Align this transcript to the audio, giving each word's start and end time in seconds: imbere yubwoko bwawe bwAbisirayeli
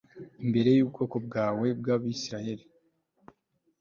imbere 0.43 0.69
yubwoko 0.77 1.15
bwawe 1.25 1.67
bwAbisirayeli 1.79 2.65